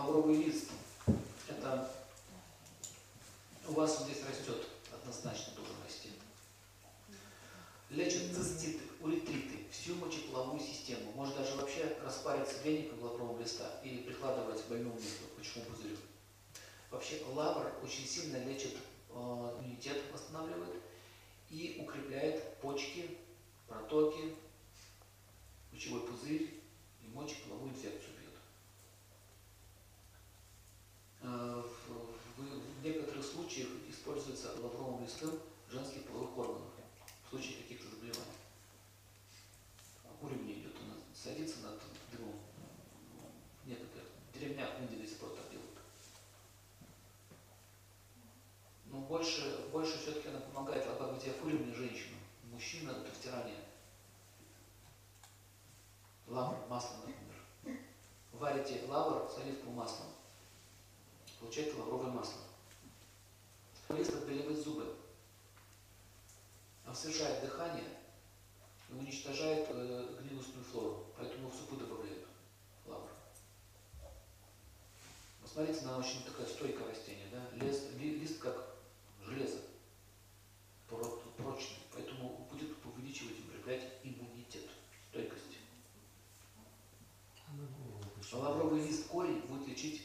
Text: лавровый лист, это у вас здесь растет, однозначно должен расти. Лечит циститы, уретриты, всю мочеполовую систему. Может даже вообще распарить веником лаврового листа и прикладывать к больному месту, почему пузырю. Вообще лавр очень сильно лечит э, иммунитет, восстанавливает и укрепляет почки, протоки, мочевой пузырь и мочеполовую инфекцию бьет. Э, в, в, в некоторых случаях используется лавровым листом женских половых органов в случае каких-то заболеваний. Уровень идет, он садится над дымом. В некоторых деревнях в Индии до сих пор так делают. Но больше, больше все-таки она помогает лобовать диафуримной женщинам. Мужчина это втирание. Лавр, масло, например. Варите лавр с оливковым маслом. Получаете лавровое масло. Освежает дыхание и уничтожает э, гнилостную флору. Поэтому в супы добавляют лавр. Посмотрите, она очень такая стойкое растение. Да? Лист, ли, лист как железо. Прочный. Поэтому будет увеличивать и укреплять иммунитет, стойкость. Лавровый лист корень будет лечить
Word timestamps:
лавровый 0.00 0.36
лист, 0.36 0.70
это 1.48 1.90
у 3.68 3.72
вас 3.72 4.02
здесь 4.04 4.22
растет, 4.28 4.66
однозначно 4.92 5.52
должен 5.54 5.74
расти. 5.84 6.10
Лечит 7.90 8.34
циститы, 8.34 8.84
уретриты, 9.00 9.58
всю 9.70 9.96
мочеполовую 9.96 10.60
систему. 10.60 11.12
Может 11.12 11.36
даже 11.36 11.56
вообще 11.56 11.96
распарить 12.04 12.48
веником 12.64 13.02
лаврового 13.02 13.40
листа 13.40 13.80
и 13.84 13.98
прикладывать 13.98 14.62
к 14.64 14.68
больному 14.68 14.94
месту, 14.94 15.24
почему 15.36 15.64
пузырю. 15.64 15.96
Вообще 16.90 17.22
лавр 17.32 17.72
очень 17.82 18.06
сильно 18.06 18.42
лечит 18.44 18.76
э, 19.10 19.12
иммунитет, 19.14 20.02
восстанавливает 20.12 20.82
и 21.50 21.78
укрепляет 21.80 22.56
почки, 22.58 23.18
протоки, 23.68 24.34
мочевой 25.72 26.00
пузырь 26.06 26.60
и 27.02 27.08
мочеполовую 27.08 27.70
инфекцию 27.70 28.14
бьет. 28.20 28.30
Э, 31.22 31.62
в, 31.62 32.40
в, 32.40 32.80
в 32.80 32.84
некоторых 32.84 33.24
случаях 33.24 33.68
используется 34.10 34.60
лавровым 34.60 35.02
листом 35.02 35.38
женских 35.68 36.04
половых 36.06 36.36
органов 36.36 36.68
в 37.24 37.30
случае 37.30 37.62
каких-то 37.62 37.88
заболеваний. 37.90 38.24
Уровень 40.20 40.52
идет, 40.52 40.74
он 40.76 41.00
садится 41.14 41.60
над 41.60 41.80
дымом. 42.12 42.34
В 43.64 43.68
некоторых 43.68 44.08
деревнях 44.34 44.68
в 44.74 44.82
Индии 44.82 45.02
до 45.02 45.06
сих 45.06 45.18
пор 45.18 45.30
так 45.30 45.48
делают. 45.50 45.70
Но 48.86 48.98
больше, 49.00 49.68
больше 49.72 49.96
все-таки 49.98 50.28
она 50.28 50.40
помогает 50.40 50.86
лобовать 50.86 51.24
диафуримной 51.24 51.72
женщинам. 51.72 52.18
Мужчина 52.50 52.90
это 52.90 53.10
втирание. 53.12 53.64
Лавр, 56.26 56.56
масло, 56.68 56.96
например. 56.96 57.80
Варите 58.32 58.84
лавр 58.88 59.30
с 59.30 59.38
оливковым 59.38 59.76
маслом. 59.76 60.08
Получаете 61.38 61.76
лавровое 61.76 62.10
масло. 62.10 62.49
Освежает 66.90 67.40
дыхание 67.40 67.84
и 68.88 68.94
уничтожает 68.94 69.68
э, 69.70 70.18
гнилостную 70.20 70.64
флору. 70.64 71.06
Поэтому 71.16 71.48
в 71.48 71.54
супы 71.54 71.76
добавляют 71.76 72.26
лавр. 72.84 73.08
Посмотрите, 75.40 75.82
она 75.82 75.98
очень 75.98 76.24
такая 76.24 76.46
стойкое 76.46 76.88
растение. 76.88 77.28
Да? 77.30 77.64
Лист, 77.64 77.92
ли, 77.92 78.18
лист 78.18 78.40
как 78.40 78.74
железо. 79.24 79.60
Прочный. 80.88 81.78
Поэтому 81.94 82.48
будет 82.50 82.70
увеличивать 82.84 83.38
и 83.38 83.48
укреплять 83.48 83.92
иммунитет, 84.02 84.66
стойкость. 85.10 85.58
Лавровый 88.32 88.84
лист 88.84 89.06
корень 89.06 89.42
будет 89.42 89.68
лечить 89.68 89.99